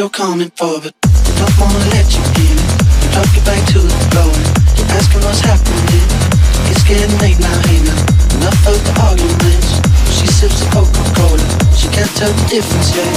[0.00, 2.72] you're coming for, but I don't wanna let you in it.
[3.12, 4.32] Drop you back to the floor.
[4.80, 6.08] You're asking what's happening.
[6.72, 8.00] It's getting late now, hey now.
[8.40, 9.76] Enough of the arguments.
[10.08, 11.44] She sips the Coca-Cola.
[11.76, 13.12] She can't tell the difference yet.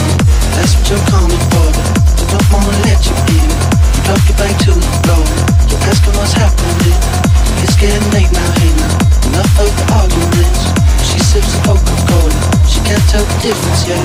[0.60, 3.64] That's what you're coming for, but I don't wanna let you in it.
[4.04, 5.24] Drop you back to the floor.
[5.72, 7.00] You're asking what's happening.
[7.64, 8.92] It's getting late now, hey now.
[9.32, 10.62] Enough of the arguments.
[11.08, 12.36] She sips the Coca-Cola.
[12.68, 14.04] She can't tell the difference yet.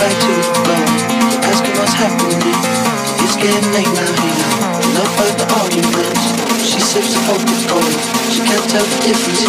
[0.00, 0.84] Back to the floor.
[1.30, 2.40] You're asking what's happening.
[3.24, 4.12] It's getting late now,
[5.38, 6.24] the arguments.
[6.64, 7.92] She sips the Coca-Cola.
[8.32, 9.46] She can't tell the difference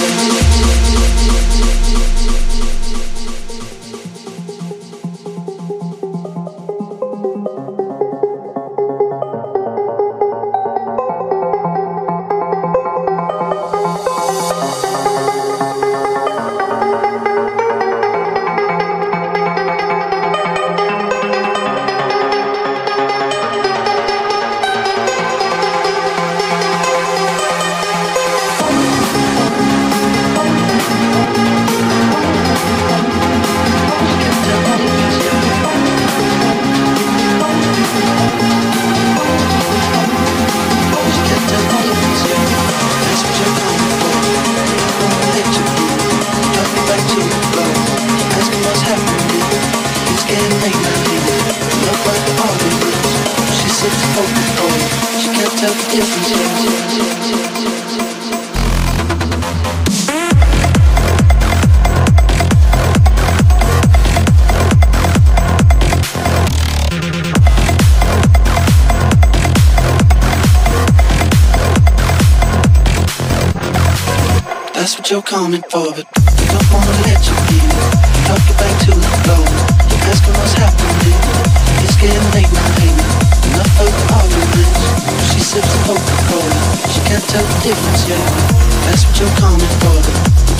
[89.17, 89.97] You're coming for,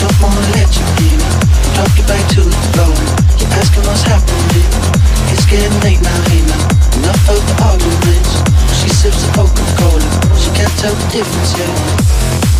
[0.01, 1.19] don't wanna let you in.
[1.75, 2.89] Drop you back to the floor.
[3.37, 4.65] You're asking what's happening.
[5.29, 6.01] It's getting late
[6.49, 6.65] now.
[6.97, 8.41] Enough of the arguments.
[8.81, 10.01] She sips the.
[10.41, 12.56] She can't tell the difference.